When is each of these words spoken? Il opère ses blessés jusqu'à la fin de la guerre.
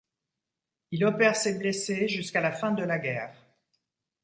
Il 0.89 1.05
opère 1.05 1.35
ses 1.35 1.59
blessés 1.59 2.07
jusqu'à 2.07 2.41
la 2.41 2.51
fin 2.51 2.71
de 2.71 2.83
la 2.83 2.97
guerre. 2.97 3.35